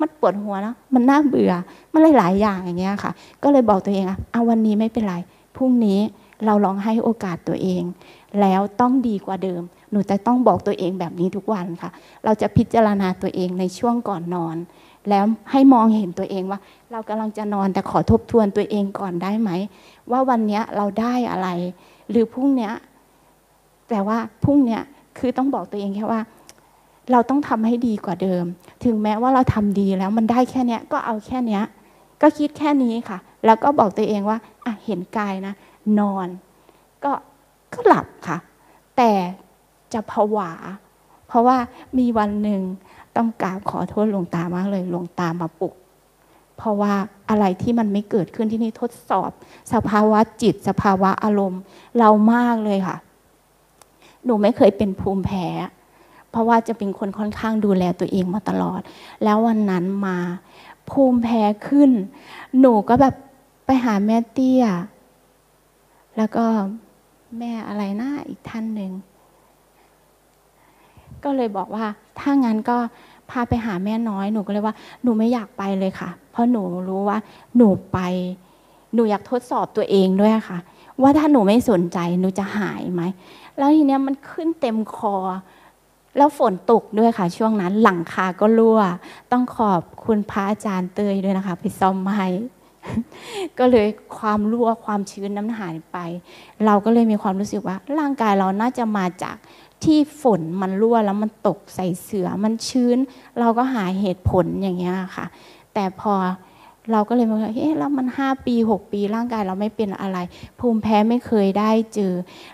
[0.02, 1.54] มันปวดหัวเนาะมันน่าเบื่อ
[1.94, 3.12] มันหลายๆอย่างอย่างเงี้ยค่ะ
[3.44, 5.16] ก็เลยบอกตัวเองอะเอาวันนี้ไม่เป็นไร
[5.56, 6.00] พรุ่งนี้
[6.46, 7.84] เราลองให้โอกาสตัวเอง
[8.42, 11.90] แล้วต้องดีกว่าเดิม หนูจะต้องบอกตัวเองแบบนี้ทุกวันค่ะ
[12.26, 14.58] เราจะพิจารณาตัวเองในช่วงก่อนนอน
[15.10, 16.60] แล้วให้มองเห็นตัวเองว่า
[16.92, 19.50] เรากำลังจะนอนแต่ขอทบทวนตัวเองก่อนได้ไหม
[20.12, 21.50] ว่าวันนี้เราได้อะไร
[22.10, 22.72] หรือพรุ่งนี้
[23.90, 24.82] แต่ว่าพรุ่งเนี้ย
[25.18, 26.22] คือต้องบอกตัวเองแค่ว่า
[27.12, 28.46] เราต้องทำให้ดีกว่าเดิม
[28.84, 31.64] ถึงแม้ว่าเราทำดีแล้วมันได้แค่เนี้ยก็เอาแค่เนี้ย
[32.22, 35.54] ก็คิดแค่นี้ค่ะ แล้วก็บอกตัวเองว่าอะเห็นกายนะ
[36.00, 36.28] นอน
[37.04, 37.12] ก็
[37.74, 38.38] ก็หลับค่ะ
[38.98, 39.12] แต่
[39.94, 40.52] จะผวา
[41.28, 41.58] เพราะว่า
[41.98, 42.62] มีวันหนึ่ง
[43.16, 45.74] ต้องกราบขอโทษหลวงตามากเลยหลวงตามาปลุก
[46.58, 46.94] เพราะว่า
[47.30, 49.32] อะไรที่มันไม่เกิดขึ้นที่นี่ทดสอบ
[49.74, 51.62] สภาวะจิต สภาวะอารมณ์
[52.00, 52.98] เรามากเลยค่ะ
[54.26, 55.46] หนูไม่เคยเป็นภูมิแพ้
[56.32, 58.82] เพราะว่าจะเป็นคนค่อนข้างดูแลตัวเองมาตลอด
[59.24, 60.18] แล้ววันนั้นมา
[60.90, 61.92] ภูมิแพ้ขึ้น
[62.60, 63.16] หนูก็แบบ
[63.66, 64.66] ไปหาแม่เตี้ย
[66.18, 66.46] แล้วก็
[67.40, 68.92] แม่อะไรนะอีกท่านหนึ่ง
[71.24, 71.86] ก็เลยบอกว่า
[72.20, 72.78] ถ้างั้นก็
[73.30, 77.18] พาไปหาแม่น้อย หนูก็เลยว่า หนูไม่อยากไปเลยค่ะ เพราะหนูรู้ว่า
[77.58, 78.00] หนูไป
[78.94, 80.58] หนูอยากทดสอบตัวเองด้วยค่ะ
[81.02, 83.02] ว่าถ้าหนูไม่สนใจ หนูจะหายไหม
[83.60, 85.16] แล้วทีเนี้ยมันขึ้นเต็มคอ
[86.18, 88.82] แล้วฝนตกด้วยค่ะ ช่วงนั้นหลังคาก็รั่ว
[89.32, 92.28] ต้องขอบคุณพระอาจารย์เตยด้วยนะคะ ไปซ่อมให้
[93.60, 95.98] ก็เลยความรั่วความชื้นน้ำหายไป
[96.66, 99.36] เราก็เลยมีความรู้สึกว่า ร่างกายเราน่าจะมาจาก
[99.84, 102.98] ที่ฝนมันรั่วแล้วมันตกใส่เสือมันชื้น
[103.40, 105.26] เราก็หาเหตุผลอย่างเงี้ยค่ะ
[105.74, 106.14] แต่พอ
[106.92, 110.18] เราก็เลยมาเฮ้ยแล้วมันห้าปีหกปีร่างกายเราไม่เป็นอะไร
[110.60, 112.14] ภูมิแพ้ไม่เคยได้เจอ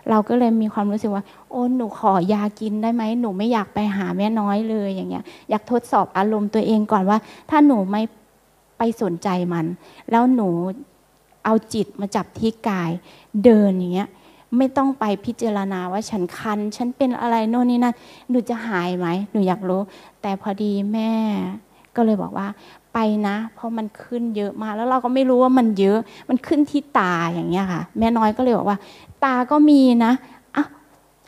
[0.10, 7.18] เราก็เลยมีความรู้สึกว่า โอ้หนูขอยากินได้ไหมหนูไม่อยากไปหาแม่น้อยเลยอย่างเงี้ยอยากทดสอบอารมณ์ตัวเองก่อนว่า
[7.50, 8.02] ถ้าหนูไม่
[8.78, 9.66] ไปสนใจมัน
[10.12, 10.50] แล้วหนู
[11.46, 12.92] เอาจิตมาจับที่กาย
[13.44, 14.10] เดินอย่างเงี้ย
[14.58, 17.96] ไม่ต้องไปพิจารณาว่าฉันคัน ฉันเป็นอะไรโน่นนี่นั่น
[18.30, 19.82] หนูจะหายไหมหนูอยากรู้
[20.22, 21.12] แต่พอดีแม่
[21.96, 22.48] ก็เลยบอกว่า
[22.96, 25.98] ไปนะ เพราะมันขึ้นเยอะมากแล้วเราก็ไม่รู้ว่ามันเยอะ
[26.30, 28.78] มันขึ้นที่ตาอย่างเงี้ยค่ะ แม่น้อยก็เลยบอกว่า
[29.24, 30.14] ตาก็มีนะ
[30.56, 30.66] อะ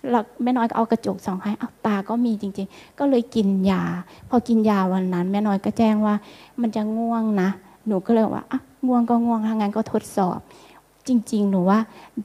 [0.10, 3.84] เราแม่น้อยก็เอากระจกสองให้เอาตาก็มีจริง ๆ ก็เลยกินยา
[4.30, 6.16] พอกินยาวันนั้น แม่น้อยก็แจ้งว่า
[6.62, 7.50] มันจะง่วงนะ
[7.88, 10.40] หนูก็เลยว่าอะง่วงก็ง่วงถ้างั้นก็ทดสอบ
[11.08, 11.80] จริง ๆ หนูว่า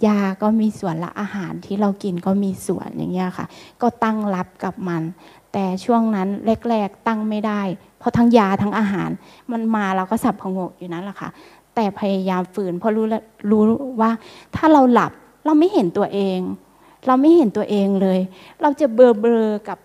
[0.06, 3.46] ยาก็มีส่วนละอาหารที่เรากินก็มีส่วนอย่างเงี้ยค่ะ
[3.82, 5.02] ก็ตั้งรับกับมัน
[5.52, 6.28] แต่ช่วงนั้น
[6.68, 7.62] แรก ๆ ตั้งไม่ได้
[8.02, 9.10] เพราะทั้งยาทั้งอาหาร
[9.52, 11.28] มันมาเราก็สับพงกอยู่นั้นแหละค่ะ
[11.74, 13.06] แต่พยายามฝืนเพราะรู้
[13.50, 14.10] รู้ว่า
[14.56, 15.12] ถ้าเราหลับ
[15.44, 16.38] เราไม่เห็นตัวเอง
[17.06, 18.20] เราไม่เห็นตัวเองเลย
[18.62, 19.78] เราจะเบลอเบลอกับ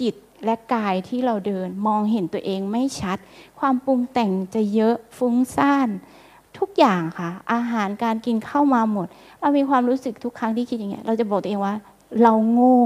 [0.00, 0.14] จิต
[0.44, 3.18] และกายที่เราเดินมองเห็นตัวเองไม่ชัด
[3.58, 5.88] ความปรุงแต่งจะเยอะฟุ้งซ่าน
[6.58, 9.06] ทุกอย่างค่ะ อาหารการกินเข้ามาหมด
[9.40, 11.74] เรามีความรู้สึกทุกครั้งที่คิดอย่างเงี้ยเราจะบอกตัวเองว่า
[12.22, 12.80] เราโง่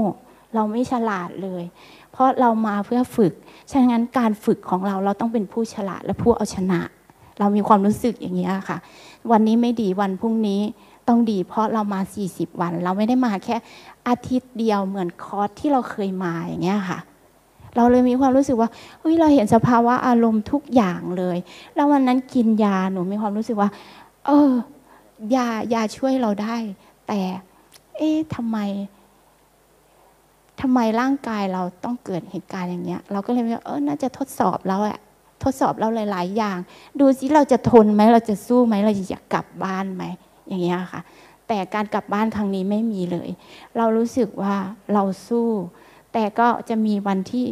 [0.55, 1.63] เราไม่ฉลาดเลย
[2.11, 3.33] เพราะเรามาเพื่อฝึก
[3.71, 6.81] ฉะนั้นการฝึกของเราเราต้องเป็นผู้ฉลาดและผู้เอาชนะ
[7.39, 8.77] เรามีความรู้สึกอย่างเงี้ค่ะ
[9.31, 10.61] วันนี้ไม่ดีวันพรุ่งนี้
[11.07, 13.55] ต้องดี เพราะเรามา 40 วัน เราไม่ได้มาแค่
[14.07, 16.99] อาทิตย์เดียวเหมือนคอร์สที่เราเคยมาอย่างเงี้ยค่ะ
[17.75, 21.37] เราเลยมีความรู้สึกว่าเฮ้ยเราเห็นสภาวะอารมณ์ทุกอย่างเลย
[21.75, 23.69] แล้ววันนั้นกินยาหนูมีความรู้สึกว่า
[24.25, 24.51] เออ
[25.35, 26.55] ยายาช่วยเราได้
[27.07, 27.19] แต่
[27.97, 28.57] เอ๊ะทำไม
[30.65, 34.99] ทำไมร่างกายเราต้องเกิดเหตุการณ์อย่างเงี้ย เราก็เลยว่าเออน่าจะทดสอบแล้วแหละ
[35.43, 36.57] ทดสอบเราหลาย ๆ อย่าง
[36.99, 40.03] ดูสิเราจะทนไหมเราจะสู้ไหมเราจะอยากกลับบ้านไหม
[40.47, 41.01] อย่างเงี้ยค่ะ
[41.47, 43.29] แต่การกลับบ้านครั้งนี้ไม่มีเลย
[43.77, 44.55] เรารู้สึกว่า
[44.93, 45.47] เราสู้
[46.13, 47.45] แต่ก็จะมีวันที่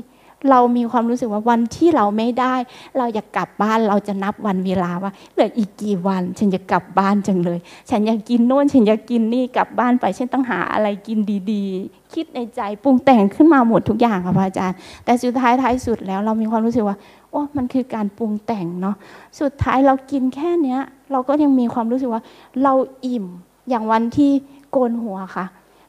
[0.50, 2.56] เรามีความรู้สึกว่าวันที่เราไม่ได้
[2.98, 11.18] เราอยากกลับบ้านเราจะนับวันเวลาว่าเหลืออีกกี่วัน ฉันจะกลับบ้านจังเลย ฉันอยากกินโน่น ฉันอยากกินนี่กลับบ้านไปฉันต้องหาอะไรกิน
[11.52, 16.98] ดีๆ คิดในใจปรุงแต่งขึ้นมาหมดทุกอย่างค่ะพระอาจารย์ แต่สุดท้ายท้ายสุดแล้วเรามีความรู้สึกว่า
[17.32, 18.96] โอ้มันคือการปรุงแต่งเนาะ
[19.40, 20.80] สุดท้ายเรากินแค่เนี้ย
[21.12, 22.22] เราก็ยังมีความรู้สึกว่า
[22.64, 22.74] เรา
[23.06, 23.26] อิ่ม
[23.70, 24.32] อย่างวันที่
[24.72, 25.46] โกนหัวค่ะ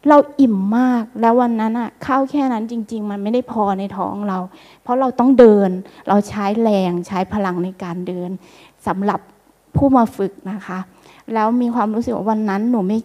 [0.09, 4.39] เราอิ่มมากแล้ววันนั้นอะข้าวแค่นั้นจริง ๆ มันไม่ได้พอในท้องเรา
[4.83, 5.71] เพราะเราต้องเดิน
[6.09, 8.31] เราใช้แรงใช้พลังในการเดิน
[8.87, 9.21] สำหรับ
[9.77, 10.79] ผู้มาฝึกนะคะ
[11.35, 12.99] แล้วมีความรู้สึกว่าวันนั้นหนูไม่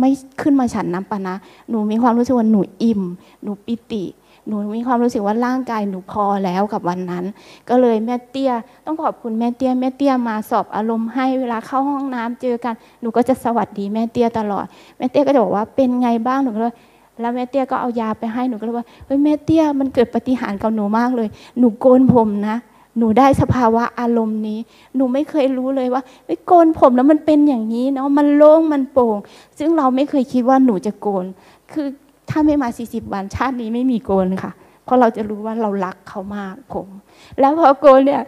[0.00, 0.10] ไม่
[0.42, 1.36] ขึ้นมาฉันน้ำปะนะ
[1.70, 3.02] หนูมีความรู้สึกว่าหนูอิ่ม
[3.42, 4.04] หนูปิติ
[4.48, 7.24] หนูมีความรู้สึกว่าร่างกายหนูพอแล้วกับวันนั้น
[7.68, 8.52] ก็เลยแม่เตี้ย
[8.86, 14.66] ต้องขอบคุณแม่เตี้ยแม่เตี้ยมาสอบอารมณ์ให้เวลาเข้าห้องน้ำเจอกันหนูก็จะสวัสดีแม่เตี้ยตลอด
[14.98, 16.74] แม่เตี้ยก็จะบอกว่าเป็นไงบ้างหนูก็เลย
[17.20, 21.28] แล้วแม่เตี้ยก็เอายาไปให้หนูก็เลยว่าเฮ้ยแม่เตี้ยมันเกิดปฏิหารกับหนูมากเลย
[21.58, 22.56] หนูโกนผมนะ
[22.98, 24.58] หนูได้สภาวะอารมณ์นี้
[24.96, 26.02] หนูไม่เคยรู้เลยว่า
[26.46, 29.16] โกนผมแล้วมันเป็นอย่างนี้เนาะมันโล่งมันโปร่ง
[29.58, 31.24] ซึ่งเราไม่เคยคิดว่าหนูจะโกน
[31.72, 31.88] คือ
[32.32, 34.52] ถ้าไม่มา 40 วันชาตินี้ไม่มีโกนค่ะ
[34.84, 36.88] เพราะเราจะรู้ว่าเรารักเขามากผม
[37.40, 38.22] แล้วพอโกนเนี่ย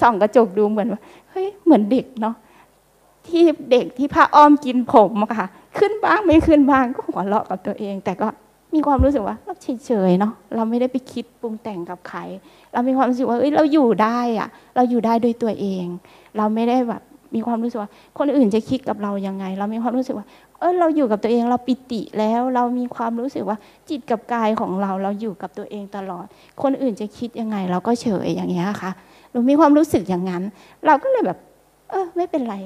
[0.00, 2.34] ส่องกระจกดูเหมือนว่าเฮ้ยเหมือนเด็กเนาะ
[3.26, 5.46] ที่เด็กที่พระอ้อมกินผมค่ะ
[5.78, 8.28] ขึ้นบ้างไม่ขึ้นบ้างก็หัวเราะกับตัวเอง แต่ก็
[8.74, 9.54] มีความรู้สึกว่าเรา
[9.86, 12.20] เฉยๆเนาะเราไม่ได้ไปคิดปรุงแต่งกับใคร
[12.72, 15.84] เรามีความรู้สึกว่าเอ้ยเราอยู่ได้อะเราอยู่ได้ด้วยตัวเอง
[16.36, 17.02] เราไม่ได้แบบ
[17.34, 20.26] มีความรู้สึกว่า คนอื่นจะคิดกับเรายังไง เรามีความรู้สึกว่า
[20.58, 23.56] เออเราอยู่กับตัวเองเราปิติแล้ว เรามีความรู้สึกว่า
[23.88, 26.26] จิตกับกายของเรา เราอยู่กับตัวเองตลอด
[26.62, 28.90] คนอื่นจะคิดยังไง เราก็เฉยอย่างเงี้ยค่ะ
[29.32, 30.42] เรามีความรู้สึกอย่างนั้น
[30.86, 31.38] เราก็เลยแบบ
[31.90, 32.56] เออไม่เป็นไร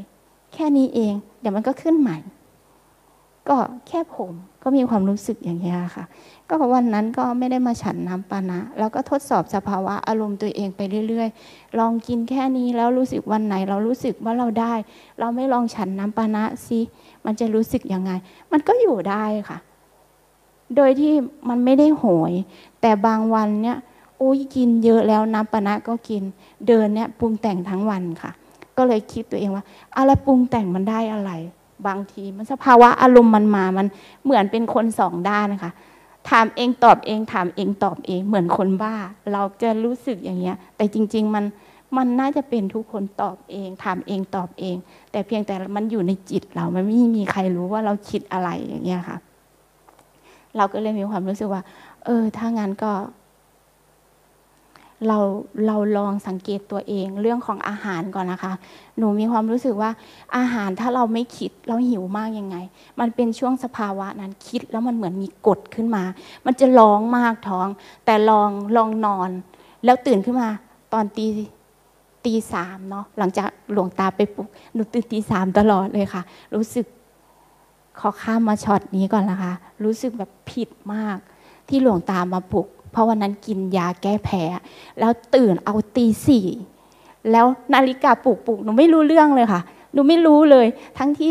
[0.55, 2.19] แค่นี้เอง เดี๋ยวมันก็ขึ้นใหม่
[3.49, 3.57] ก็
[3.89, 4.31] แค่ผม
[4.63, 6.05] ก็มีความรู้สึกอย่างเงี้ยค่ะ
[6.49, 14.75] ก็วันนั้นก็ไม่ได้มาฉันน้ำปานะ แล้วก็ทดสอบสภาวะอารมณ์ตัวเองไปเรื่อยๆ ลองกินแค่นี้แล้วรู้สึกวันไหน เรารู้สึกว่าเราได้
[15.21, 16.81] เราไม่ลองฉันน้ำปานะสิ
[17.25, 18.13] มันจะรู้สึกยังไง
[18.53, 19.59] มันก็อยู่ได้ค่ะ
[20.77, 21.15] โดยที่
[21.49, 22.33] มันไม่ได้โหย
[22.81, 23.79] แต่บางวันเนี่ย
[24.19, 26.23] โอ้ยกินเยอะแล้วน้ำปนะก็กิน
[26.67, 28.31] เดินเนี่ยปรุงแต่งทั้งวันค่ะ
[28.77, 29.65] ก็เลยคิดตัวเองว่า
[29.97, 31.31] อะไรปรุงแต่งมันได้อะไร
[31.87, 33.87] บางที มันสภาวะอารมณ์มันมา มัน
[34.25, 35.73] เหมือนเป็นคนสองด้านนะคะ
[36.29, 38.95] ถามเองตอบเองถามเองตอบเองเหมือนคนบ้า
[39.33, 41.45] เราจะรู้สึกอย่างเงี้ย แต่จริง ๆ มัน
[41.97, 44.77] มันน่าจะเป็นทุกคนตอบเองถามเองตอบเอง
[45.13, 49.19] แต่เพียงแต่มันอยู่ในจิตเรามันไม่มีใครรู้ว่าเราคิดอะไรอย่างเงี้ยค่ะ
[50.57, 51.63] เราก็เลยมีความรู้สึกว่า
[52.05, 52.93] เออ ถ้างั้นก็
[55.09, 55.19] เรา
[55.67, 58.53] เราลองสังเกตตัวเองเรื่องของอาหารก่อนนะคะ
[58.99, 59.91] หนูมีความรู้สึกว่า
[60.37, 62.57] อาหารถ้าเราไม่คิดเราหิวมากยังไง
[63.01, 66.05] มันเป็นช่วงสภาวะนั้นคิดแล้วมันเหมือนมีกดขึ้นมา
[66.47, 67.69] มันจะร้องมากท้อง
[68.05, 69.31] แต่ลองลองนอน
[69.85, 70.51] แล้วตื่นขึ้นมา
[70.93, 71.27] ตอนตี
[72.25, 76.23] ตีสามเนาะหลังจากหลวงตาไปปลุกหนูตื่นตีสามตลอดเลยค่ะ
[76.55, 76.87] รู้สึก
[78.01, 79.53] ขอข้ามมาช็อตนี้ก่อนนะคะ
[79.85, 81.19] รู้สึกแบบผิดมาก
[81.69, 84.43] ที่หลวงตามาปลุก เพราะวันนั้นกินยาแก้แพ้
[84.99, 86.47] แล้วตื่นเอาตีสี่
[87.31, 89.61] แล้วนาฬิกาปลุกปลุกหนูไม่รู้เรื่องเลยค่ะ
[89.93, 90.67] หนูไม่รู้เลย
[90.99, 91.31] ทั้งที่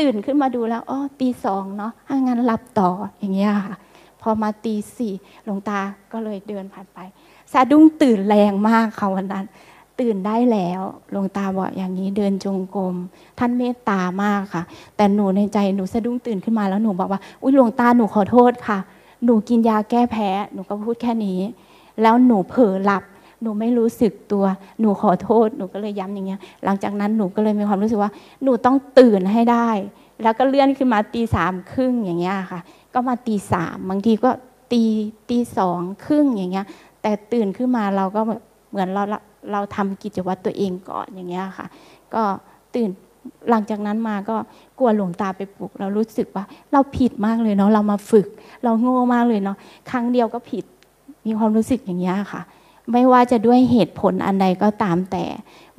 [0.00, 3.74] ตื่นขึ้นมาดูแล้วอ๋อตีสองเนาะถ้างั้นหลับต่ออย่างเงี้ยค่ะ
[4.22, 5.12] พอมาตีสี่
[5.44, 5.80] หลวงตา
[6.12, 6.98] ก็เลยเดินผ่านไป
[7.52, 9.46] สะดุ้งตื่นแรงมากค่ะวันนั้น
[10.00, 12.94] ตื่นได้แล้วหลวงตาบอกอย่างนี้เดินจงกรม
[13.38, 14.62] ท่านเมตตามากค่ะ
[14.96, 18.78] แต่หนูในใจหนูสะดุ้งตื่นขึ้นมาแล้วหนูบอกว่าอุ้ยหลวงตาหนูขอโทษค่ะ
[19.24, 21.40] หนูกินยาแก้แพ้ หนูก็พูดแค่นี้
[22.02, 23.02] แล้วหนูเผลอหลับ
[23.42, 24.44] หนูไม่รู้สึกตัว
[24.80, 28.10] หนูขอโทษ หนูก็เลยย้ำอย่างเงี้ย หลังจากนั้นหนูก็เลยมีความรู้สึกว่า
[28.42, 29.68] หนูต้องตื่นให้ได้
[30.22, 32.60] แล้วก็เลื่อนขึ้นมาตีสามครึ่งอย่างเงี้ยค่ะ
[32.94, 34.30] ก็มาตีสามบางทีก็
[34.72, 34.82] ตี
[35.30, 36.66] ตีสองครึ่งอย่างเงี้ย
[37.02, 38.20] แต่ตื่นขึ้นมาเราก็
[38.70, 39.02] เหมือนเรา
[39.52, 41.66] เราทำกิจวัตรตัวเองก่อนอย่างเงี้ยค่ะ
[42.14, 42.22] ก็
[42.74, 42.90] ตื่น
[43.50, 44.36] หลังจากนั้นมาก็
[44.78, 48.26] กลัวหลวงตาไปปลุก เรารู้สึกว่า เราผิดมากเลยเนาะเรามาฝึก
[48.64, 49.56] เราโง่มากเลยเนาะ
[49.90, 50.64] ครั้งเดียวก็ผิด
[51.26, 52.42] มีความรู้สึกอย่างนี้ค่ะ
[52.92, 55.24] ไม่ว่าจะด้วยเหตุผลอันใดก็ตามแต่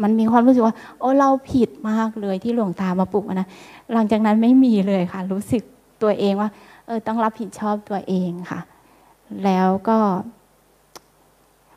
[0.01, 3.47] มันมีความรู้สึกว่า โอ้เราผิดมากเลยที่หลวงตามาปลุกนะ
[3.93, 5.63] หลังจากนั้นไม่มีเลยค่ะ รู้สึก
[6.01, 6.49] ตัวเองว่า
[6.85, 8.59] เออต้องรับผิดชอบตัวเองค่ะ
[9.43, 9.97] แล้วก็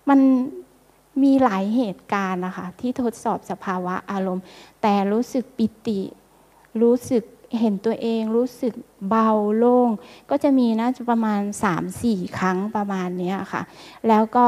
[0.08, 0.20] มัน
[1.22, 4.44] มีหลายเหตุการณ์นะคะที่ทดสอบสภาวะอารมณ์
[4.82, 6.00] แต่รู้สึกปิติ
[6.82, 7.24] รู้สึก
[7.60, 8.74] เห็นตัวเอง รู้สึก
[9.08, 9.90] เบาโล่ง
[10.30, 11.40] ก็จะมีน่าจะประมาณ
[11.88, 13.62] 3-4 ครั้งประมาณนี้ค่ะ
[14.08, 14.44] แล้วก็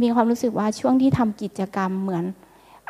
[0.00, 2.24] มีความรู้สึกว่าช่วงที่ทำกิจกรรมเหมือน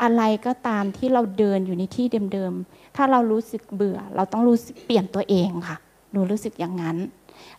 [0.03, 5.77] อะไรก็ตามที่เราเดินอยู่ในที่เดิมๆ ถ้าเรารู้สึกเบื่อ เราต้องรู้สึกเปลี่ยนตัวเองค่ะ
[6.13, 6.97] หนูรู้สึกอย่างนั้น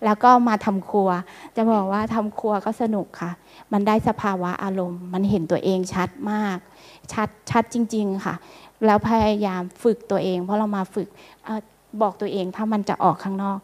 [0.06, 1.10] แล้วก็มาทำครัว
[1.56, 3.32] จะบอกว่าทำครัวก็สนุกค่ะ
[3.72, 6.58] มันได้สภาวะอารมณ์ มันเห็นตัวเองชัดมาก
[7.14, 8.36] ชัดชัดจริง ๆค่ะ
[8.86, 11.08] แล้วพยายามฝึกตัวเอง เพราะเรามาฝึก
[11.48, 11.50] อ
[12.02, 13.58] บอกตัวเองถ้ามันจะออกข้างนอก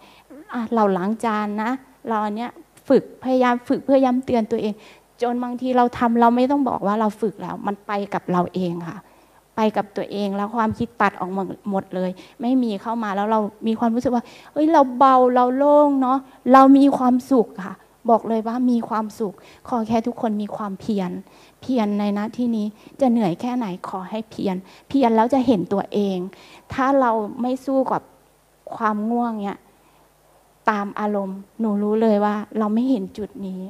[0.53, 1.71] อเราล้างจานนะ
[2.07, 2.51] เราอันเนี้ย
[2.89, 4.73] ฝึกพยายามฝึกเพื่อย้ำเตือนตัวเอง
[5.21, 8.97] จนบางทีเราทำเราไม่ต้องบอกว่าเราฝึกแล้ว มันไปกับเราเองค่ะ
[9.61, 12.09] ไปกับตัวเอง แล้วความคิดตัดออกมาหมดเลย
[12.41, 16.17] ไม่มีเข้ามาแล้วเรามีความรู้สึกว่าเฮ้ยเราเบาเราโล่งเนาะ
[16.53, 17.75] เรามีความสุขค่ะ
[18.09, 19.33] บอกเลยว่ามีความสุข
[19.67, 21.11] ขอแค่ทุกคนมีความเพียร
[21.61, 22.65] เพียรในนะที่นี้
[23.01, 24.55] จะเหนื่อยแค่ไหนขอให้เพียร
[24.89, 26.17] เพียรแล้วจะเห็นตัวเอง
[26.73, 28.01] ถ้าเราไม่สู้กับ
[28.75, 29.59] ความง่วงเนี่ย
[30.69, 33.61] ตามอารมณ์ หนูรู้เลยว่าเราไม่เห็นจุดนี้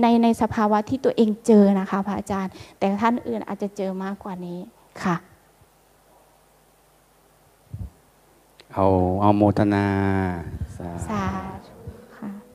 [0.00, 4.58] ในในสภาวะที่ตัวเองเจอนะคะพระอาจารย์ แต่ท่านอื่นอาจจะเจอมากกว่านี้
[5.00, 5.14] ค่ะ
[8.74, 8.84] เอา
[9.20, 9.86] เอาโมทนา
[10.76, 11.22] สา
[11.66, 11.71] ธุ